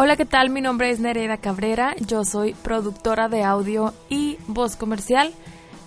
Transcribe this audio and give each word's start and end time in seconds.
Hola, 0.00 0.16
¿qué 0.16 0.24
tal? 0.24 0.48
Mi 0.48 0.60
nombre 0.60 0.90
es 0.90 1.00
Nereida 1.00 1.38
Cabrera, 1.38 1.96
yo 1.96 2.24
soy 2.24 2.54
productora 2.54 3.28
de 3.28 3.42
audio 3.42 3.92
y 4.08 4.38
voz 4.46 4.76
comercial. 4.76 5.32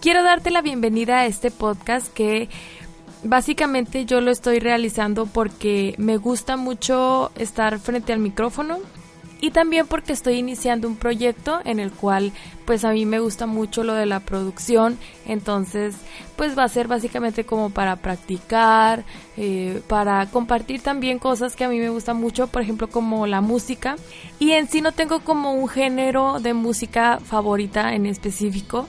Quiero 0.02 0.22
darte 0.22 0.52
la 0.52 0.62
bienvenida 0.62 1.20
a 1.20 1.28
este 1.28 1.50
podcast 1.50 2.12
que 2.12 2.50
básicamente 3.24 4.04
yo 4.04 4.20
lo 4.20 4.30
estoy 4.30 4.60
realizando 4.60 5.28
porque 5.28 5.96
me 5.98 6.18
gusta 6.18 6.58
mucho 6.58 7.32
estar 7.38 7.80
frente 7.80 8.12
al 8.12 8.20
micrófono 8.20 8.80
y 9.42 9.50
también 9.50 9.88
porque 9.88 10.14
estoy 10.14 10.36
iniciando 10.36 10.88
un 10.88 10.96
proyecto 10.96 11.62
en 11.66 11.80
el 11.80 11.92
cual 11.92 12.32
pues 12.66 12.86
a 12.86 12.92
mí 12.92 13.08
me 13.08 13.20
gusta 13.20 13.48
mucho 13.48 13.84
lo 13.84 13.96
de 13.96 14.06
la 14.06 14.20
producción. 14.20 15.00
Entonces 15.26 15.96
pues 16.36 16.58
va 16.58 16.64
a 16.64 16.70
ser 16.70 16.88
básicamente 16.88 17.44
como 17.44 17.72
para 17.72 17.96
practicar 17.98 19.04
eh, 19.38 19.82
para 19.88 20.28
compartir 20.28 20.82
también 20.82 21.18
cosas 21.18 21.56
que 21.56 21.64
a 21.64 21.70
mí 21.70 21.80
me 21.80 21.90
gustan 21.90 22.18
mucho 22.18 22.48
por 22.48 22.62
ejemplo 22.62 22.88
como 22.88 23.26
la 23.26 23.42
música. 23.42 23.96
Y 24.38 24.52
en 24.52 24.68
sí 24.68 24.80
no 24.82 24.92
tengo 24.92 25.22
como 25.22 25.56
un 25.56 25.68
género 25.68 26.40
de 26.40 26.54
música 26.54 27.20
favorita 27.20 27.96
en 27.96 28.06
específico. 28.06 28.88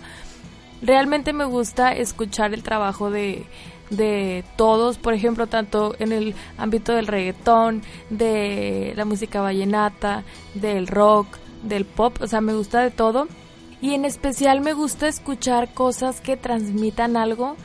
Realmente 0.83 1.33
me 1.33 1.45
gusta 1.47 1.93
escuchar 1.93 2.53
el 2.53 2.63
trabajo 2.63 3.11
de 3.11 3.47
de 3.91 4.45
todos, 4.57 4.99
por 4.99 5.15
ejemplo, 5.15 5.47
tanto 5.47 5.95
en 5.99 6.13
el 6.13 6.35
ámbito 6.57 6.93
del 6.93 7.07
reggaetón, 7.07 7.83
de 8.11 8.93
la 8.97 9.05
música 9.05 9.41
vallenata, 9.41 10.25
del 10.55 10.87
rock, 10.87 11.39
del 11.63 11.85
pop, 11.85 12.17
o 12.21 12.27
sea, 12.27 12.41
me 12.41 12.55
gusta 12.55 12.81
de 12.81 12.91
todo. 12.91 13.29
Y 13.81 13.95
en 13.95 14.05
especial 14.05 14.61
me 14.61 14.75
gusta 14.75 15.09
escuchar 15.09 15.75
cosas 15.75 16.21
que 16.21 16.37
transmitan 16.37 17.17
algo 17.17 17.57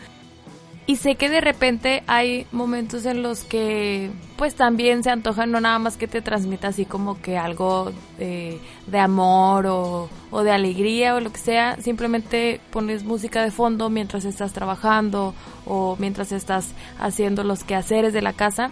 y 0.88 0.96
sé 0.96 1.16
que 1.16 1.30
de 1.30 1.42
repente 1.42 2.02
hay 2.08 2.48
momentos 2.54 3.06
en 3.06 3.22
los 3.22 3.44
que 3.44 4.10
pues 4.38 4.56
también 4.56 5.04
se 5.04 5.10
antoja 5.10 5.46
no 5.46 5.60
nada 5.60 5.78
más 5.80 5.98
que 5.98 6.08
te 6.08 6.22
transmita 6.22 6.70
así 6.70 6.86
como 6.86 7.22
que 7.22 7.38
algo 7.38 7.92
de, 8.18 8.60
amor 8.98 9.68
o, 9.68 10.10
o, 10.32 10.44
de 10.44 10.52
alegría 10.52 11.16
o 11.16 11.20
lo 11.20 11.34
que 11.34 11.40
sea, 11.40 11.76
simplemente 11.82 12.62
pones 12.72 13.04
música 13.04 13.44
de 13.44 13.52
fondo 13.52 13.90
mientras 13.90 14.24
estás 14.24 14.54
trabajando 14.54 15.34
o 15.66 15.98
mientras 16.00 16.32
estás 16.32 16.70
haciendo 17.00 17.44
los 17.44 17.66
quehaceres 17.66 18.14
de 18.14 18.22
la 18.22 18.32
casa. 18.32 18.72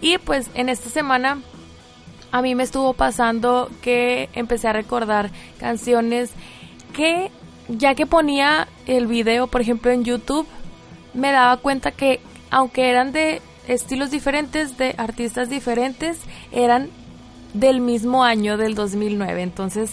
Y 0.00 0.18
pues 0.18 0.48
en 0.54 0.68
esta 0.68 0.90
semana 0.90 1.38
a 2.30 2.40
mí 2.40 2.54
me 2.54 2.62
estuvo 2.62 2.92
pasando 2.92 3.68
que 3.82 4.28
empecé 4.32 4.68
a 4.68 4.72
recordar 4.72 5.32
canciones 5.58 6.30
que 6.92 7.32
ya 7.68 7.96
que 7.96 8.06
ponía 8.06 8.68
el 8.86 9.08
video 9.08 9.48
por 9.48 9.60
ejemplo 9.60 9.90
en 9.90 10.04
YouTube 10.04 10.46
me 11.14 11.32
daba 11.32 11.56
cuenta 11.58 11.90
que 11.90 12.20
aunque 12.50 12.88
eran 12.88 13.12
de 13.12 13.42
estilos 13.66 14.10
diferentes, 14.10 14.78
de 14.78 14.94
artistas 14.96 15.48
diferentes, 15.48 16.20
eran 16.52 16.88
del 17.54 17.80
mismo 17.80 18.24
año 18.24 18.56
del 18.56 18.74
2009. 18.74 19.42
Entonces, 19.42 19.92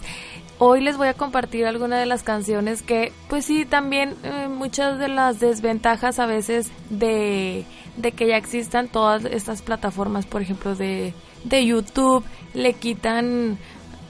hoy 0.58 0.82
les 0.82 0.98
voy 0.98 1.08
a 1.08 1.14
compartir 1.14 1.66
algunas 1.66 2.00
de 2.00 2.06
las 2.06 2.24
canciones 2.24 2.82
que, 2.82 3.12
pues 3.28 3.46
sí, 3.46 3.66
también 3.66 4.16
eh, 4.24 4.48
muchas 4.48 5.00
de 5.00 5.10
las 5.10 5.40
desventajas 5.40 6.20
a 6.20 6.26
veces 6.26 6.72
de, 6.90 7.66
de 7.98 8.12
que 8.12 8.28
ya 8.28 8.38
existan 8.38 8.88
todas 8.88 9.26
estas 9.26 9.62
plataformas, 9.62 10.26
por 10.26 10.42
ejemplo, 10.42 10.76
de, 10.76 11.14
de 11.44 11.66
YouTube, 11.66 12.24
le 12.54 12.74
quitan 12.74 13.58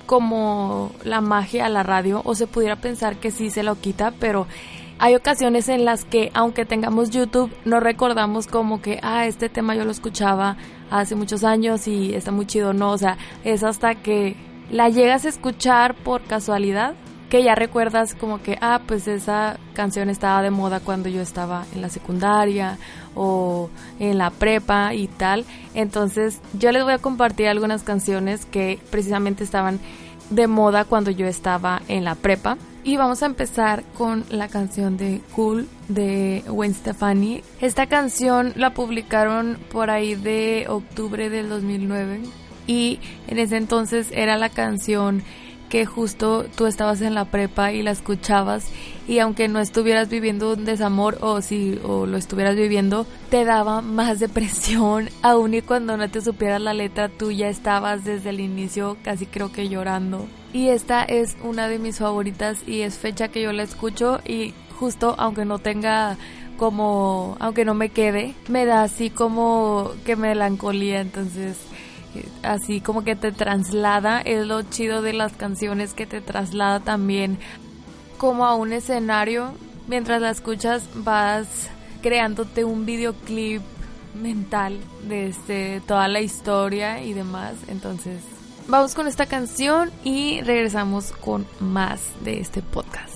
como 0.05 0.91
la 1.03 1.21
magia 1.21 1.65
a 1.65 1.69
la 1.69 1.81
radio 1.81 2.21
o 2.25 2.35
se 2.35 2.45
pudiera 2.45 2.75
pensar 2.75 3.15
que 3.17 3.31
sí 3.31 3.49
se 3.49 3.63
lo 3.63 3.79
quita, 3.79 4.11
pero 4.19 4.45
hay 4.97 5.15
ocasiones 5.15 5.67
en 5.69 5.85
las 5.85 6.05
que, 6.05 6.31
aunque 6.33 6.65
tengamos 6.65 7.09
YouTube, 7.09 7.51
no 7.65 7.79
recordamos 7.79 8.47
como 8.47 8.81
que, 8.81 8.99
ah, 9.03 9.25
este 9.25 9.49
tema 9.49 9.75
yo 9.75 9.83
lo 9.83 9.91
escuchaba 9.91 10.57
hace 10.89 11.15
muchos 11.15 11.43
años 11.43 11.87
y 11.87 12.13
está 12.13 12.31
muy 12.31 12.45
chido. 12.45 12.73
No, 12.73 12.91
o 12.91 12.97
sea, 12.97 13.17
es 13.43 13.63
hasta 13.63 13.95
que 13.95 14.35
la 14.71 14.89
llegas 14.89 15.25
a 15.25 15.29
escuchar 15.29 15.95
por 15.95 16.23
casualidad 16.23 16.95
que 17.29 17.43
ya 17.43 17.55
recuerdas 17.55 18.15
como 18.15 18.41
que, 18.41 18.57
ah, 18.61 18.81
pues 18.85 19.07
esa 19.07 19.57
canción 19.73 20.09
estaba 20.09 20.41
de 20.41 20.51
moda 20.51 20.79
cuando 20.79 21.09
yo 21.09 21.21
estaba 21.21 21.65
en 21.73 21.81
la 21.81 21.89
secundaria 21.89 22.77
o 23.15 23.69
en 23.99 24.17
la 24.17 24.29
prepa 24.29 24.93
y 24.93 25.07
tal. 25.07 25.45
Entonces 25.73 26.39
yo 26.53 26.71
les 26.71 26.83
voy 26.83 26.93
a 26.93 26.99
compartir 26.99 27.47
algunas 27.47 27.83
canciones 27.83 28.45
que 28.45 28.79
precisamente 28.91 29.43
estaban 29.43 29.79
de 30.29 30.47
moda 30.47 30.85
cuando 30.85 31.11
yo 31.11 31.25
estaba 31.25 31.81
en 31.87 32.05
la 32.05 32.15
prepa. 32.15 32.57
Y 32.87 32.97
vamos 32.97 33.23
a 33.23 33.25
empezar 33.25 33.83
con 33.97 34.25
la 34.29 34.47
canción 34.47 34.95
de 34.95 35.19
Cool 35.35 35.67
de 35.87 36.43
Gwen 36.47 36.75
Stefani. 36.75 37.41
Esta 37.59 37.87
canción 37.87 38.53
la 38.55 38.75
publicaron 38.75 39.57
por 39.71 39.89
ahí 39.89 40.13
de 40.13 40.67
octubre 40.69 41.31
del 41.31 41.49
2009 41.49 42.21
y 42.67 42.99
en 43.27 43.39
ese 43.39 43.57
entonces 43.57 44.09
era 44.11 44.37
la 44.37 44.49
canción 44.49 45.23
que 45.67 45.87
justo 45.87 46.45
tú 46.55 46.67
estabas 46.67 47.01
en 47.01 47.15
la 47.15 47.25
prepa 47.25 47.71
y 47.71 47.81
la 47.81 47.89
escuchabas 47.89 48.67
y 49.07 49.17
aunque 49.17 49.47
no 49.47 49.59
estuvieras 49.59 50.07
viviendo 50.07 50.53
un 50.53 50.63
desamor 50.63 51.17
o 51.21 51.41
si 51.41 51.79
o 51.83 52.05
lo 52.05 52.17
estuvieras 52.17 52.55
viviendo 52.55 53.07
te 53.31 53.45
daba 53.45 53.81
más 53.81 54.19
depresión 54.19 55.09
aún 55.23 55.55
y 55.55 55.63
cuando 55.63 55.97
no 55.97 56.07
te 56.11 56.21
supieras 56.21 56.61
la 56.61 56.75
letra 56.75 57.09
tú 57.09 57.31
ya 57.31 57.47
estabas 57.47 58.05
desde 58.05 58.29
el 58.29 58.41
inicio 58.41 58.95
casi 59.03 59.25
creo 59.25 59.51
que 59.51 59.69
llorando 59.69 60.27
y 60.55 60.69
esta 60.69 61.03
es 61.03 61.35
una 61.43 61.67
de 61.67 61.79
mis 61.79 61.99
favoritas 61.99 62.65
y 62.65 62.83
es 62.83 62.97
fecha 62.97 63.27
que 63.27 63.41
yo 63.41 63.51
la 63.51 63.63
escucho 63.63 64.21
y 64.25 64.53
justo 64.79 65.13
aunque 65.17 65.43
no 65.43 65.59
tenga 65.59 66.15
como, 66.55 67.35
aunque 67.41 67.65
no 67.65 67.73
me 67.73 67.89
quede, 67.89 68.35
me 68.47 68.65
da 68.65 68.83
así 68.83 69.09
como 69.09 69.91
que 70.05 70.15
melancolía, 70.15 71.01
entonces 71.01 71.57
eh, 72.15 72.25
así 72.41 72.79
como 72.79 73.03
que 73.03 73.17
te 73.17 73.33
traslada, 73.33 74.21
es 74.21 74.47
lo 74.47 74.61
chido 74.61 75.01
de 75.01 75.11
las 75.11 75.33
canciones 75.33 75.93
que 75.93 76.05
te 76.05 76.21
traslada 76.21 76.79
también 76.79 77.37
como 78.17 78.45
a 78.45 78.55
un 78.55 78.71
escenario, 78.71 79.51
mientras 79.89 80.21
la 80.21 80.29
escuchas 80.29 80.87
vas 80.95 81.47
creándote 82.01 82.63
un 82.63 82.85
videoclip 82.85 83.61
mental 84.13 84.79
de 85.05 85.27
este, 85.27 85.81
toda 85.85 86.07
la 86.07 86.21
historia 86.21 87.03
y 87.03 87.11
demás, 87.11 87.55
entonces 87.67 88.21
Vamos 88.67 88.95
con 88.95 89.07
esta 89.07 89.27
canción 89.27 89.91
y 90.03 90.41
regresamos 90.41 91.11
con 91.11 91.45
más 91.59 92.01
de 92.23 92.39
este 92.39 92.61
podcast. 92.63 93.14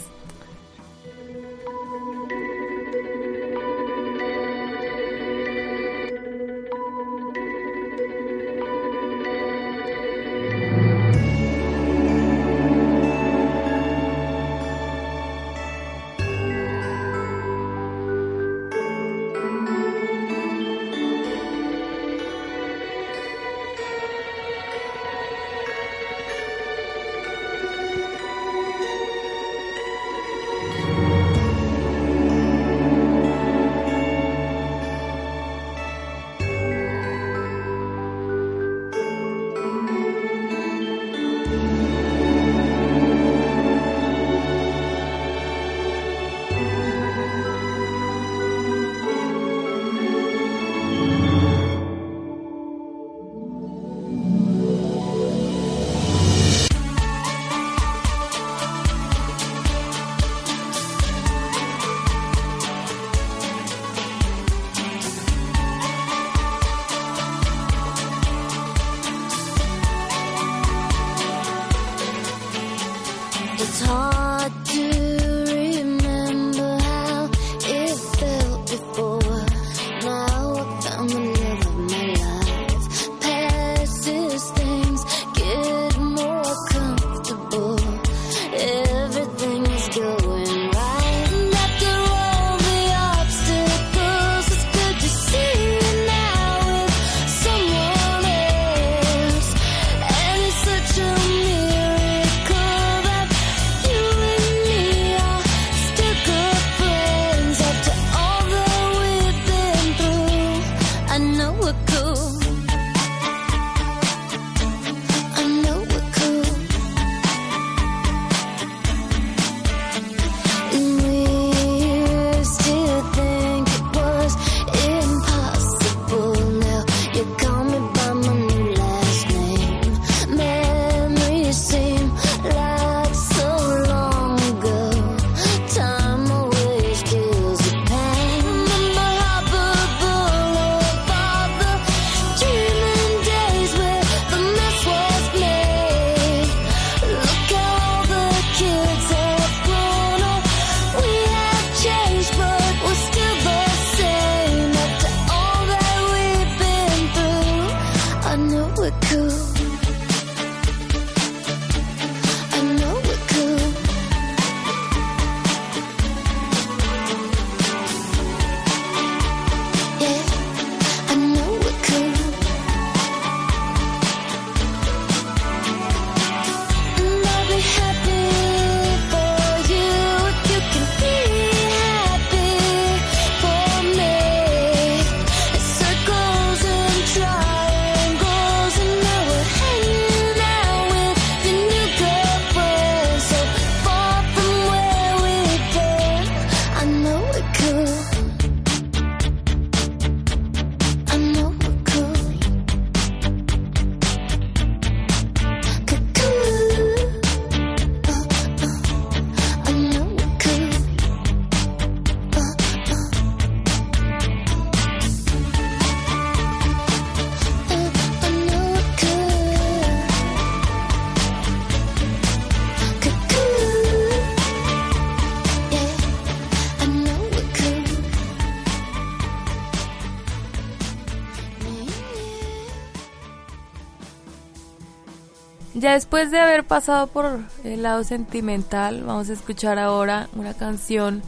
Ya 235.75 235.93
después 235.93 236.31
de 236.31 236.39
haber 236.39 236.63
pasado 236.63 237.07
por 237.07 237.39
el 237.63 237.83
lado 237.83 238.03
sentimental, 238.03 239.03
vamos 239.03 239.29
a 239.29 239.33
escuchar 239.33 239.77
ahora 239.77 240.27
una 240.35 240.55
canción 240.55 241.21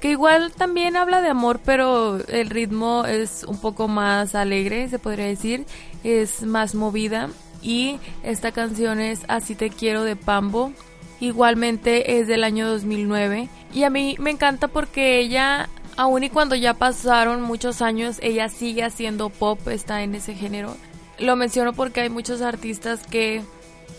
que 0.00 0.10
igual 0.10 0.52
también 0.52 0.96
habla 0.96 1.22
de 1.22 1.28
amor, 1.28 1.60
pero 1.64 2.18
el 2.28 2.50
ritmo 2.50 3.06
es 3.06 3.44
un 3.44 3.58
poco 3.58 3.88
más 3.88 4.34
alegre, 4.34 4.88
se 4.88 4.98
podría 4.98 5.26
decir, 5.26 5.64
es 6.04 6.42
más 6.42 6.74
movida 6.74 7.30
y 7.62 7.98
esta 8.22 8.52
canción 8.52 9.00
es 9.00 9.22
Así 9.28 9.54
te 9.54 9.70
quiero 9.70 10.04
de 10.04 10.16
Pambo. 10.16 10.72
Igualmente 11.18 12.18
es 12.18 12.28
del 12.28 12.44
año 12.44 12.68
2009 12.68 13.48
y 13.72 13.84
a 13.84 13.90
mí 13.90 14.16
me 14.18 14.30
encanta 14.30 14.68
porque 14.68 15.18
ella, 15.18 15.70
aun 15.96 16.24
y 16.24 16.30
cuando 16.30 16.54
ya 16.54 16.74
pasaron 16.74 17.40
muchos 17.40 17.80
años, 17.80 18.18
ella 18.20 18.50
sigue 18.50 18.84
haciendo 18.84 19.30
pop, 19.30 19.66
está 19.68 20.02
en 20.02 20.14
ese 20.14 20.34
género. 20.34 20.76
Lo 21.18 21.34
menciono 21.34 21.72
porque 21.72 22.02
hay 22.02 22.10
muchos 22.10 22.42
artistas 22.42 23.06
que 23.06 23.42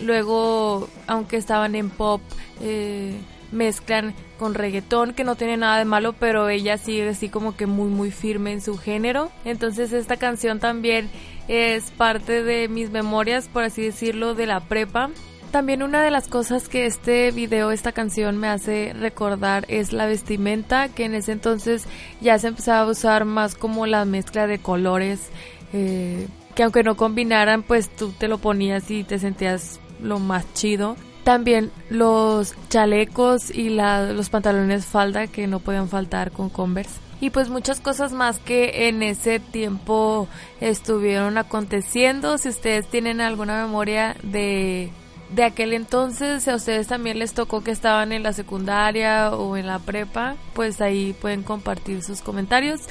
luego, 0.01 0.87
aunque 1.07 1.37
estaban 1.37 1.75
en 1.75 1.89
pop, 1.89 2.21
eh, 2.61 3.19
mezclan 3.51 4.13
con 4.37 4.53
reggaetón, 4.53 5.13
que 5.13 5.23
no 5.23 5.35
tiene 5.35 5.57
nada 5.57 5.77
de 5.77 5.85
malo, 5.85 6.13
pero 6.13 6.49
ella 6.49 6.77
sigue 6.77 7.09
así 7.09 7.29
como 7.29 7.55
que 7.55 7.65
muy 7.65 7.89
muy 7.89 8.11
firme 8.11 8.51
en 8.51 8.61
su 8.61 8.77
género. 8.77 9.31
Entonces 9.45 9.93
esta 9.93 10.17
canción 10.17 10.59
también 10.59 11.09
es 11.47 11.91
parte 11.91 12.43
de 12.43 12.67
mis 12.67 12.91
memorias, 12.91 13.47
por 13.47 13.63
así 13.63 13.81
decirlo, 13.81 14.35
de 14.35 14.45
la 14.45 14.59
prepa. 14.61 15.09
También 15.51 15.81
una 15.81 16.03
de 16.03 16.11
las 16.11 16.27
cosas 16.27 16.67
que 16.67 16.85
este 16.85 17.31
video, 17.31 17.71
esta 17.71 17.93
canción 17.93 18.37
me 18.37 18.49
hace 18.49 18.93
recordar 18.93 19.65
es 19.69 19.93
la 19.93 20.05
vestimenta, 20.05 20.89
que 20.89 21.05
en 21.05 21.15
ese 21.15 21.31
entonces 21.31 21.85
ya 22.19 22.37
se 22.37 22.49
empezaba 22.49 22.81
a 22.81 22.91
usar 22.91 23.25
más 23.25 23.55
como 23.55 23.87
la 23.87 24.03
mezcla 24.03 24.45
de 24.45 24.59
colores, 24.59 25.29
eh, 25.71 26.27
que 26.53 26.63
aunque 26.63 26.83
no 26.83 26.97
combinaran, 26.97 27.63
pues 27.63 27.89
tú 27.89 28.11
te 28.11 28.27
lo 28.27 28.39
ponías 28.39 28.91
y 28.91 29.05
te 29.05 29.19
sentías 29.19 29.79
lo 30.01 30.19
más 30.19 30.53
chido. 30.53 30.95
También 31.23 31.71
los 31.89 32.55
chalecos 32.69 33.49
y 33.49 33.69
los 33.69 34.29
pantalones 34.29 34.85
falda 34.85 35.27
que 35.27 35.47
no 35.47 35.59
podían 35.59 35.89
faltar 35.89 36.31
con 36.31 36.49
Converse. 36.49 37.07
Y 37.19 37.31
pues 37.31 37.49
muchas 37.49 37.81
cosas 37.81 38.13
más 38.13 38.39
que 38.39 38.87
en 38.87 39.01
ese 39.01 39.39
tiempo 39.39 40.27
estuvieron 40.61 41.37
aconteciendo. 41.37 42.37
Si 42.37 42.49
ustedes 42.49 42.87
tienen 42.87 43.21
alguna 43.21 43.61
memoria 43.65 44.15
de, 44.21 44.91
de 45.31 45.43
aquel 45.43 45.73
entonces, 45.73 46.47
a 46.47 46.55
ustedes 46.55 46.87
también 46.87 47.17
les 47.17 47.33
tocó 47.33 47.63
que 47.63 47.71
estaban 47.71 48.11
en 48.11 48.23
la 48.23 48.33
secundaria 48.33 49.31
o 49.31 49.57
en 49.57 49.65
la 49.65 49.79
prepa, 49.79 50.35
pues 50.53 50.79
ahí 50.79 51.13
pueden 51.19 51.41
compartir 51.41 52.03
sus 52.03 52.21
comentarios. 52.21 52.81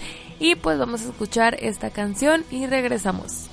Y 0.41 0.57
pues 0.57 0.79
vamos 0.79 1.03
a 1.03 1.11
escuchar 1.11 1.57
esta 1.61 1.91
canción 1.91 2.45
y 2.51 2.67
regresamos. 2.67 3.49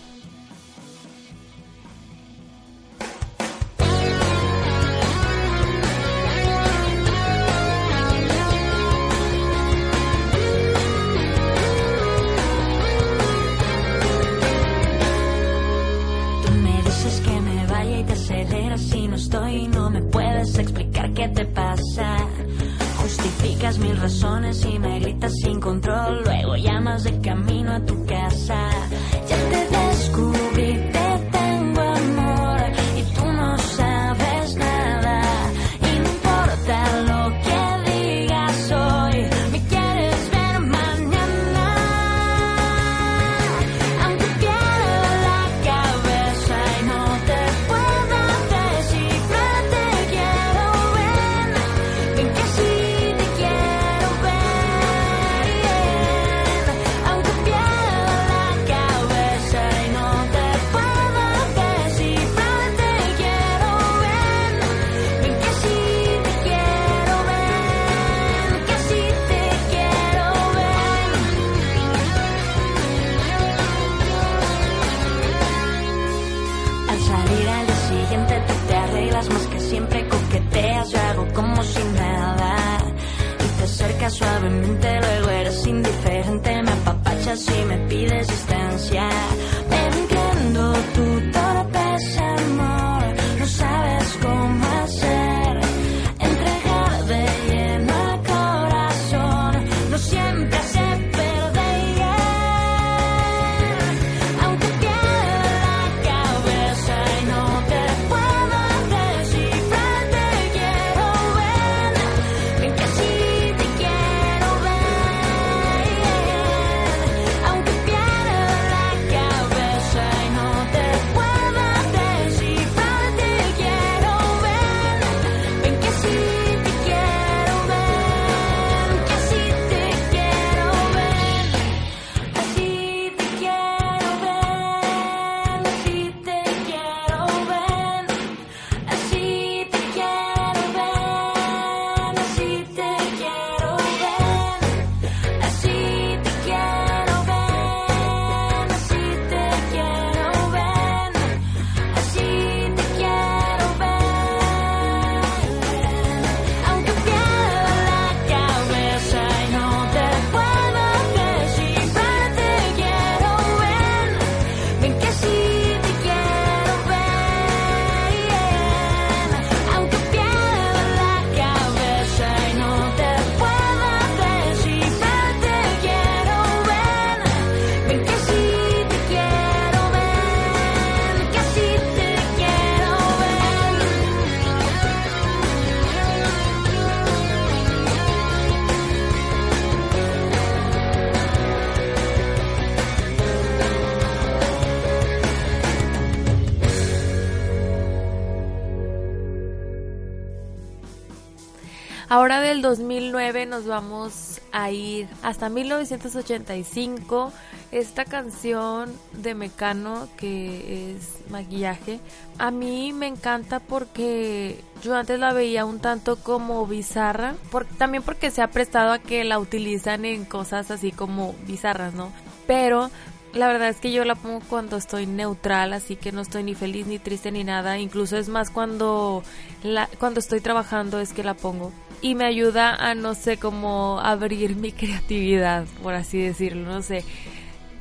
Ahora 202.14 202.42
del 202.42 202.62
2009 202.62 203.48
nos 203.48 203.66
vamos 203.66 204.40
a 204.52 204.70
ir 204.70 205.08
hasta 205.24 205.50
1985. 205.50 207.34
Esta 207.72 208.06
canción 208.06 208.94
de 209.14 209.34
Mecano 209.34 210.08
que 210.16 210.92
es 210.92 211.28
maquillaje, 211.32 212.00
a 212.38 212.52
mí 212.52 212.94
me 212.94 213.08
encanta 213.08 213.60
porque 213.60 214.64
yo 214.84 214.96
antes 214.96 215.20
la 215.20 215.34
veía 215.34 215.66
un 215.66 215.80
tanto 215.80 216.18
como 216.18 216.68
bizarra, 216.68 217.34
también 217.80 218.04
porque 218.04 218.30
se 218.30 218.44
ha 218.44 218.52
prestado 218.52 218.92
a 218.92 219.00
que 219.00 219.24
la 219.24 219.40
utilizan 219.40 220.06
en 220.06 220.24
cosas 220.26 220.70
así 220.70 220.92
como 220.92 221.34
bizarras, 221.48 221.96
¿no? 221.96 222.12
Pero 222.46 222.92
la 223.34 223.48
verdad 223.48 223.70
es 223.70 223.80
que 223.80 223.92
yo 223.92 224.06
la 224.06 224.16
pongo 224.16 224.42
cuando 224.48 224.78
estoy 224.78 225.06
neutral, 225.08 225.74
así 225.74 225.96
que 225.96 226.12
no 226.12 226.22
estoy 226.22 226.44
ni 226.44 226.56
feliz 226.56 226.86
ni 226.88 227.00
triste 227.00 227.32
ni 227.32 227.44
nada. 227.44 227.80
Incluso 227.80 228.18
es 228.18 228.30
más 228.30 228.50
cuando 228.50 229.24
la, 229.64 229.90
cuando 230.00 230.20
estoy 230.20 230.40
trabajando 230.40 231.00
es 231.00 231.14
que 231.14 231.24
la 231.24 231.34
pongo 231.34 231.72
y 232.02 232.16
me 232.16 232.26
ayuda 232.26 232.76
a 232.76 232.96
no 232.96 233.16
sé 233.16 233.38
cómo 233.38 234.00
abrir 234.02 234.56
mi 234.56 234.72
creatividad, 234.72 235.66
por 235.82 235.94
así 235.94 236.20
decirlo, 236.20 236.70
no 236.70 236.82
sé. 236.82 237.04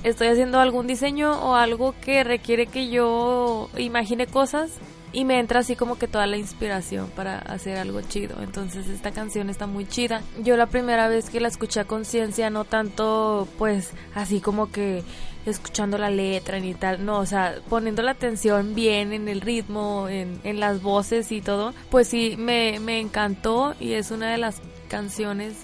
Estoy 0.05 0.29
haciendo 0.29 0.59
algún 0.59 0.87
diseño 0.87 1.33
o 1.33 1.55
algo 1.55 1.95
que 2.01 2.25
requiere 2.25 2.67
que 2.67 2.89
yo 2.89 3.69
imagine 3.77 4.27
cosas 4.27 4.71
y 5.13 5.25
me 5.25 5.39
entra 5.39 5.61
así 5.61 5.77
como 5.77 5.99
que 5.99 6.09
toda 6.09 6.27
la 6.27 6.39
inspiración 6.39 7.11
para 7.15 7.39
hacer 7.39 7.77
algo 7.77 8.01
chido. 8.01 8.43
Entonces 8.43 8.89
esta 8.89 9.13
canción 9.13 9.51
está 9.51 9.67
muy 9.67 9.87
chida. 9.87 10.23
Yo 10.43 10.57
la 10.57 10.67
primera 10.67 11.09
vez 11.09 11.29
que 11.29 11.41
la 11.41 11.49
escuché 11.49 11.81
a 11.81 11.85
conciencia, 11.85 12.51
no 12.51 12.65
tanto 12.65 13.47
pues 13.59 13.91
así 14.15 14.41
como 14.41 14.73
que 14.73 15.03
escuchando 15.47 15.99
la 15.99 16.11
letra 16.11 16.61
ni 16.61 16.75
tal, 16.75 17.05
no, 17.05 17.19
o 17.19 17.27
sea, 17.27 17.57
poniendo 17.69 18.03
la 18.03 18.13
atención 18.13 18.75
bien 18.75 19.13
en 19.13 19.29
el 19.29 19.41
ritmo, 19.41 20.09
en, 20.09 20.41
en 20.45 20.61
las 20.61 20.83
voces 20.83 21.33
y 21.33 21.41
todo, 21.41 21.75
pues 21.91 22.09
sí, 22.09 22.37
me, 22.39 22.79
me 22.81 23.01
encantó 23.01 23.75
y 23.81 23.93
es 23.93 24.11
una 24.11 24.31
de 24.31 24.39
las 24.39 24.61
canciones 24.89 25.55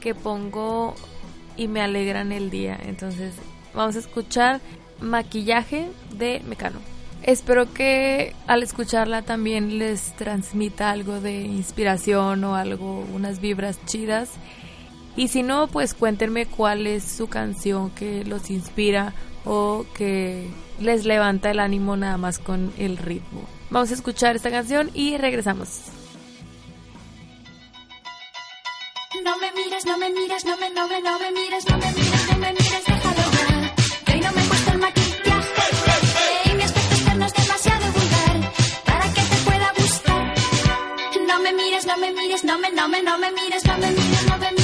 que 0.00 0.14
pongo 0.14 0.94
y 1.56 1.68
me 1.68 1.80
alegran 1.80 2.32
el 2.32 2.50
día. 2.50 2.78
Entonces, 2.86 3.34
vamos 3.74 3.96
a 3.96 4.00
escuchar 4.00 4.60
Maquillaje 5.00 5.88
de 6.16 6.40
Mecano. 6.46 6.78
Espero 7.22 7.72
que 7.72 8.34
al 8.46 8.62
escucharla 8.62 9.22
también 9.22 9.78
les 9.78 10.14
transmita 10.16 10.90
algo 10.90 11.20
de 11.20 11.40
inspiración 11.40 12.44
o 12.44 12.54
algo, 12.54 13.04
unas 13.14 13.40
vibras 13.40 13.78
chidas 13.86 14.30
y 15.16 15.28
si 15.28 15.42
no, 15.42 15.68
pues 15.68 15.94
cuéntenme 15.94 16.46
cuál 16.46 16.86
es 16.86 17.04
su 17.04 17.28
canción 17.28 17.90
que 17.90 18.24
los 18.24 18.50
inspira 18.50 19.14
o 19.44 19.86
que 19.94 20.48
les 20.80 21.04
levanta 21.04 21.50
el 21.50 21.60
ánimo 21.60 21.96
nada 21.96 22.16
más 22.16 22.38
con 22.38 22.72
el 22.78 22.96
ritmo. 22.96 23.42
Vamos 23.70 23.90
a 23.90 23.94
escuchar 23.94 24.36
esta 24.36 24.50
canción 24.50 24.90
y 24.94 25.16
regresamos. 25.16 25.68
No 29.24 29.38
me 29.38 29.52
mires, 29.52 29.84
no 29.86 29.96
me 29.98 30.10
mires, 30.10 30.44
no 30.44 30.56
me, 30.56 30.70
no 30.70 30.88
me, 30.88 31.00
no 31.00 31.18
me 31.18 31.30
mires, 31.32 31.64
no 31.70 31.78
me 31.78 31.92
mires, 31.92 32.30
no 32.30 32.38
me 32.38 32.52
mires, 32.52 32.84
déjalo 32.84 33.22
ya. 33.32 33.74
Que 34.04 34.20
no 34.20 34.32
me 34.32 34.46
gusta 34.48 34.72
el 34.72 34.78
maquillaje 34.78 36.50
y 36.50 36.54
mi 36.54 36.62
aspecto 36.62 36.94
externo 36.94 37.26
es 37.26 37.32
demasiado 37.32 37.92
vulgar 37.92 38.52
para 38.84 39.12
que 39.14 39.20
te 39.22 39.36
pueda 39.44 39.72
gustar. 39.78 40.34
No 41.28 41.40
me 41.40 41.52
mires, 41.52 41.86
no 41.86 41.96
me 41.98 42.12
mires, 42.12 42.44
no 42.44 42.58
me, 42.58 42.70
no 42.72 42.88
me, 42.88 43.02
no 43.02 43.18
me 43.18 43.32
mires, 43.32 43.64
no 43.64 43.78
me 43.78 43.90
mires, 43.90 44.26
no 44.26 44.38
me 44.38 44.50
mires, 44.52 44.63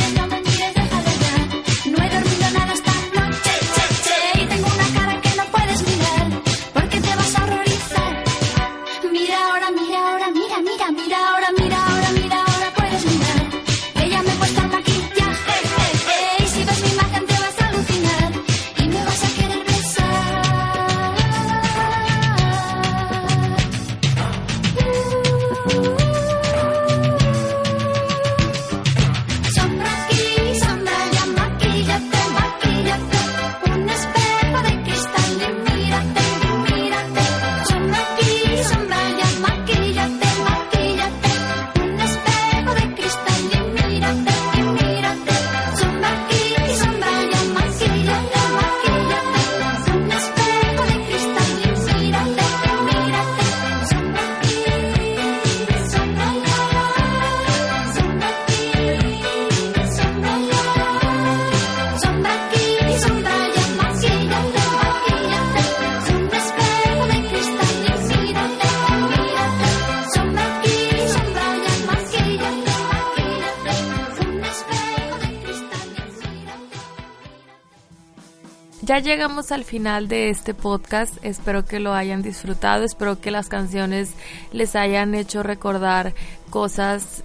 Ya 78.83 78.97
llegamos 78.97 79.51
al 79.51 79.63
final 79.63 80.07
de 80.07 80.29
este 80.29 80.55
podcast, 80.55 81.13
espero 81.21 81.65
que 81.65 81.79
lo 81.79 81.93
hayan 81.93 82.23
disfrutado, 82.23 82.83
espero 82.83 83.21
que 83.21 83.29
las 83.29 83.47
canciones 83.47 84.13
les 84.51 84.75
hayan 84.75 85.13
hecho 85.13 85.43
recordar 85.43 86.15
cosas 86.49 87.23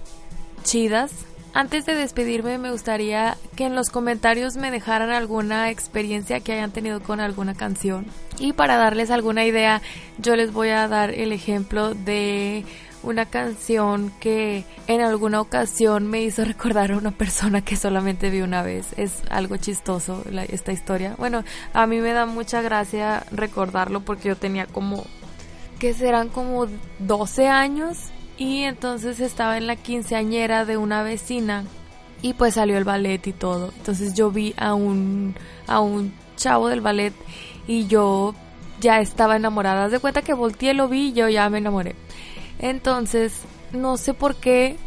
chidas. 0.61 1.11
Antes 1.53 1.87
de 1.87 1.95
despedirme 1.95 2.59
me 2.59 2.71
gustaría 2.71 3.37
que 3.55 3.65
en 3.65 3.73
los 3.73 3.89
comentarios 3.89 4.55
me 4.55 4.69
dejaran 4.69 5.09
alguna 5.09 5.71
experiencia 5.71 6.41
que 6.41 6.53
hayan 6.53 6.69
tenido 6.69 7.01
con 7.01 7.19
alguna 7.19 7.55
canción. 7.55 8.05
Y 8.37 8.53
para 8.53 8.77
darles 8.77 9.09
alguna 9.09 9.43
idea, 9.43 9.81
yo 10.19 10.35
les 10.35 10.53
voy 10.53 10.69
a 10.69 10.87
dar 10.87 11.09
el 11.09 11.31
ejemplo 11.31 11.95
de 11.95 12.65
una 13.07 13.25
canción 13.25 14.11
que 14.19 14.65
en 14.87 15.01
alguna 15.01 15.39
ocasión 15.39 16.07
me 16.07 16.21
hizo 16.21 16.43
recordar 16.45 16.91
a 16.91 16.97
una 16.97 17.11
persona 17.11 17.61
que 17.61 17.75
solamente 17.75 18.29
vi 18.29 18.41
una 18.41 18.61
vez. 18.61 18.87
Es 18.97 19.21
algo 19.29 19.57
chistoso 19.57 20.23
esta 20.49 20.71
historia. 20.71 21.15
Bueno, 21.17 21.43
a 21.73 21.87
mí 21.87 21.99
me 21.99 22.11
da 22.11 22.25
mucha 22.25 22.61
gracia 22.61 23.25
recordarlo 23.31 24.01
porque 24.01 24.29
yo 24.29 24.35
tenía 24.35 24.65
como, 24.67 25.05
que 25.79 25.93
serán 25.93 26.29
como 26.29 26.67
12 26.99 27.47
años 27.47 27.97
y 28.37 28.63
entonces 28.63 29.19
estaba 29.19 29.57
en 29.57 29.67
la 29.67 29.75
quinceañera 29.77 30.65
de 30.65 30.77
una 30.77 31.01
vecina 31.01 31.63
y 32.21 32.33
pues 32.33 32.55
salió 32.55 32.77
el 32.77 32.83
ballet 32.83 33.25
y 33.25 33.33
todo. 33.33 33.71
Entonces 33.77 34.13
yo 34.13 34.31
vi 34.31 34.53
a 34.57 34.73
un, 34.73 35.33
a 35.65 35.79
un 35.79 36.13
chavo 36.35 36.67
del 36.67 36.81
ballet 36.81 37.13
y 37.67 37.87
yo 37.87 38.35
ya 38.79 38.99
estaba 38.99 39.35
enamorada. 39.37 39.85
Haz 39.85 39.91
de 39.91 39.99
cuenta 39.99 40.21
que 40.21 40.33
volteé, 40.33 40.73
lo 40.73 40.87
vi 40.87 41.09
y 41.09 41.13
yo 41.13 41.29
ya 41.29 41.49
me 41.49 41.59
enamoré. 41.59 41.95
Entonces, 42.59 43.33
no 43.71 43.97
sé 43.97 44.13
por 44.13 44.35
qué, 44.35 44.77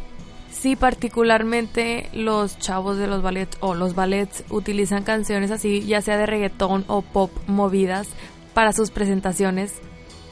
si 0.51 0.75
particularmente 0.75 2.09
los 2.13 2.57
chavos 2.59 2.97
de 2.97 3.07
los 3.07 3.21
ballets 3.21 3.57
o 3.61 3.73
los 3.73 3.95
ballets 3.95 4.43
utilizan 4.49 5.03
canciones 5.03 5.51
así, 5.51 5.85
ya 5.85 6.01
sea 6.01 6.17
de 6.17 6.25
reggaetón 6.25 6.83
o 6.87 7.01
pop 7.01 7.31
movidas 7.47 8.07
para 8.53 8.73
sus 8.73 8.91
presentaciones. 8.91 9.73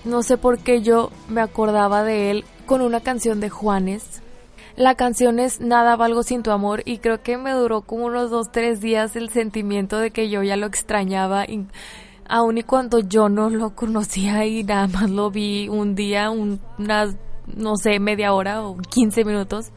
no 0.05 0.23
sé 0.23 0.37
por 0.37 0.59
qué 0.59 0.81
yo 0.81 1.11
me 1.27 1.41
acordaba 1.41 2.03
de 2.03 2.31
él 2.31 2.45
con 2.65 2.81
una 2.81 3.01
canción 3.01 3.39
de 3.39 3.49
Juanes. 3.49 4.21
La 4.75 4.95
canción 4.95 5.39
es 5.39 5.59
Nada 5.59 5.97
valgo 5.97 6.23
sin 6.23 6.41
tu 6.41 6.51
amor 6.51 6.83
y 6.85 6.99
creo 6.99 7.21
que 7.21 7.37
me 7.37 7.51
duró 7.51 7.81
como 7.81 8.05
unos 8.05 8.29
dos, 8.29 8.51
tres 8.51 8.79
días 8.79 9.15
el 9.15 9.29
sentimiento 9.29 9.97
de 9.97 10.11
que 10.11 10.29
yo 10.29 10.41
ya 10.41 10.55
lo 10.55 10.67
extrañaba. 10.67 11.43
Y 11.45 11.65
aun 12.29 12.59
y 12.59 12.63
cuando 12.63 12.99
yo 12.99 13.27
no 13.27 13.49
lo 13.49 13.75
conocía 13.75 14.45
y 14.45 14.63
nada 14.63 14.87
más 14.87 15.09
lo 15.09 15.31
vi 15.31 15.67
un 15.67 15.95
día, 15.95 16.29
unas, 16.29 17.17
no 17.55 17.75
sé, 17.75 17.99
media 17.99 18.33
hora 18.33 18.63
o 18.63 18.77
15 18.77 19.25
minutos. 19.25 19.71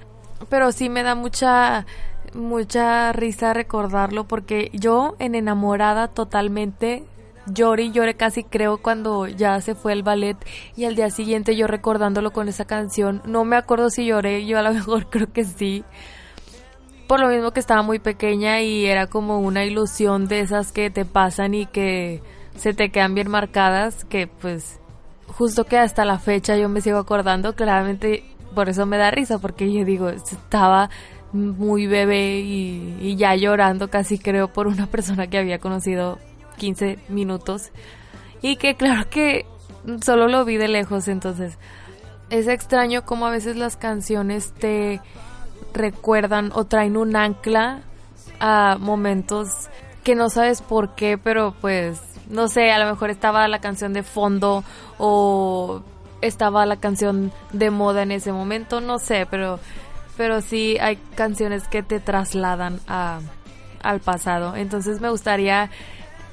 Pero 0.49 0.73
sí 0.73 0.89
me 0.89 1.03
da 1.03 1.15
mucha, 1.15 1.87
mucha 2.35 3.13
risa 3.13 3.55
recordarlo 3.55 4.25
porque 4.25 4.71
yo 4.73 5.15
en 5.19 5.35
enamorada 5.35 6.09
totalmente 6.09 7.05
lloré 7.47 7.85
y 7.85 7.93
lloré 7.93 8.15
casi 8.15 8.45
creo 8.45 8.79
cuando 8.79 9.27
ya 9.27 9.61
se 9.61 9.75
fue 9.75 9.93
el 9.93 10.03
ballet 10.03 10.37
y 10.77 10.85
al 10.85 10.95
día 10.95 11.11
siguiente 11.11 11.57
yo 11.57 11.67
recordándolo 11.67 12.33
con 12.33 12.49
esa 12.49 12.65
canción. 12.65 13.23
No 13.25 13.45
me 13.45 13.57
acuerdo 13.57 13.91
si 13.91 14.07
lloré, 14.07 14.47
yo 14.47 14.59
a 14.59 14.63
lo 14.63 14.73
mejor 14.75 15.09
creo 15.09 15.33
que 15.33 15.45
sí. 15.45 15.85
Por 17.07 17.21
lo 17.21 17.29
mismo 17.29 17.51
que 17.51 17.61
estaba 17.61 17.83
muy 17.83 17.99
pequeña 17.99 18.63
y 18.63 18.87
era 18.87 19.07
como 19.07 19.41
una 19.41 19.65
ilusión 19.65 20.29
de 20.29 20.41
esas 20.41 20.73
que 20.73 20.91
te 20.91 21.05
pasan 21.05 21.55
y 21.55 21.67
que 21.67 22.23
se 22.57 22.75
te 22.75 22.91
quedan 22.91 23.15
bien 23.15 23.31
marcadas, 23.31 24.05
que 24.05 24.27
pues 24.27 24.81
justo 25.33 25.64
que 25.64 25.79
hasta 25.79 26.05
la 26.05 26.18
fecha 26.18 26.57
yo 26.57 26.68
me 26.68 26.81
sigo 26.81 26.99
acordando, 26.99 27.55
claramente 27.55 28.25
por 28.55 28.68
eso 28.68 28.87
me 28.87 28.99
da 28.99 29.11
risa, 29.11 29.38
porque 29.38 29.73
yo 29.73 29.85
digo, 29.85 30.09
estaba 30.09 30.90
muy 31.33 31.87
bebé 31.87 32.40
y, 32.40 33.16
ya 33.16 33.35
llorando 33.35 33.88
casi 33.88 34.18
creo 34.18 34.49
por 34.49 34.66
una 34.66 34.87
persona 34.90 35.27
que 35.27 35.38
había 35.38 35.59
conocido 35.59 36.18
15 36.59 36.99
minutos. 37.09 37.71
Y 38.42 38.57
que 38.57 38.75
claro 38.75 39.09
que 39.09 39.47
solo 40.05 40.29
lo 40.29 40.45
vi 40.45 40.57
de 40.57 40.68
lejos, 40.68 41.09
entonces 41.09 41.59
es 42.31 42.49
extraño 42.49 43.05
como 43.05 43.27
a 43.27 43.31
veces 43.31 43.57
las 43.57 43.77
canciones 43.77 44.53
te 44.53 45.01
recuerdan 45.75 46.51
o 46.55 46.64
traen 46.64 46.97
un 46.97 47.14
ancla 47.16 47.83
a 48.40 48.77
momentos 48.79 49.68
que 50.03 50.14
no 50.14 50.29
sabes 50.29 50.62
por 50.62 50.95
qué, 50.95 51.18
pero 51.18 51.55
pues 51.61 52.01
no 52.33 52.49
sé, 52.49 52.73
a 52.73 52.79
lo 52.79 52.90
mejor 52.90 53.11
estaba 53.11 53.47
la 53.47 53.61
canción 53.61 53.92
de 53.92 54.03
fondo 54.03 54.64
o 54.99 55.83
estaba 56.23 56.64
la 56.66 56.77
canción 56.77 57.31
de 57.53 57.71
moda 57.71 58.03
en 58.03 58.11
ese 58.11 58.33
momento, 58.33 58.81
no 58.81 58.99
sé, 58.99 59.27
pero, 59.31 59.61
pero 60.16 60.40
sí 60.40 60.79
hay 60.81 60.97
canciones 61.14 61.68
que 61.68 61.83
te 61.83 62.01
trasladan 62.01 62.81
a, 62.88 63.21
al 63.83 64.01
pasado. 64.01 64.57
Entonces 64.57 65.01
me 65.01 65.11
gustaría 65.11 65.71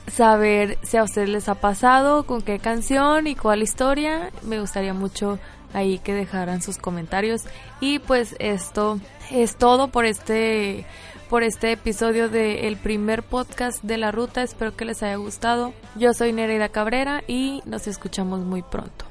saber 0.10 0.78
si 0.84 0.98
a 0.98 1.04
ustedes 1.04 1.30
les 1.30 1.50
ha 1.50 1.56
pasado, 1.56 2.26
con 2.26 2.42
qué 2.42 2.60
canción 2.60 3.28
y 3.28 3.36
cuál 3.36 3.62
historia. 3.62 4.32
Me 4.44 4.60
gustaría 4.60 4.94
mucho 4.94 5.38
ahí 5.74 6.00
que 6.00 6.14
dejaran 6.14 6.62
sus 6.62 6.78
comentarios. 6.78 7.44
Y 7.82 8.00
pues 8.00 8.38
esto 8.40 9.00
es 9.32 9.58
todo 9.58 9.90
por 9.90 10.06
este 10.06 10.86
por 11.30 11.44
este 11.44 11.72
episodio 11.72 12.28
del 12.28 12.76
primer 12.78 13.22
podcast 13.24 13.84
de 13.84 13.98
la 13.98 14.12
ruta. 14.12 14.42
Espero 14.42 14.76
que 14.76 14.86
les 14.86 15.04
haya 15.04 15.16
gustado. 15.16 15.74
Yo 15.96 16.14
soy 16.14 16.34
Nereida 16.34 16.70
Cabrera 16.70 17.24
y 17.28 17.62
nos 17.66 17.88
escuchamos 17.88 18.42
muy 18.42 18.64
pronto. 18.64 19.06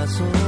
amor 0.00 0.47